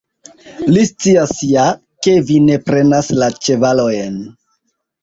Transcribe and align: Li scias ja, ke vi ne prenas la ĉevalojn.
Li 0.71 0.85
scias 0.91 1.33
ja, 1.49 1.67
ke 2.09 2.17
vi 2.31 2.41
ne 2.49 2.59
prenas 2.71 3.13
la 3.21 3.31
ĉevalojn. 3.47 4.23